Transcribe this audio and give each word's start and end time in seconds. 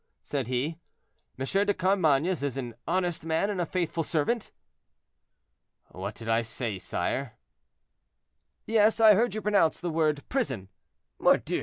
said 0.23 0.47
he; 0.47 0.79
"M. 1.37 1.45
de 1.45 1.73
Carmainges 1.75 2.41
is 2.41 2.57
an 2.57 2.73
honest 2.87 3.23
man 3.23 3.51
and 3.51 3.61
a 3.61 3.67
faithful 3.67 4.01
servant?" 4.03 4.51
"What 5.89 6.15
did 6.15 6.27
I 6.27 6.41
say, 6.41 6.79
sire." 6.79 7.33
"Yes; 8.65 8.99
I 8.99 9.13
heard 9.13 9.35
you 9.35 9.43
pronounce 9.43 9.79
the 9.79 9.91
word 9.91 10.23
'prison.' 10.27 10.69
Mordieu! 11.19 11.59